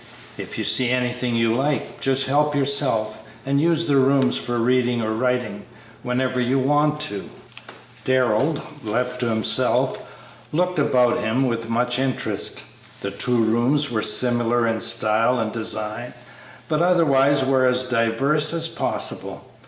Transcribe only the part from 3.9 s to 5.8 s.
rooms for reading or writing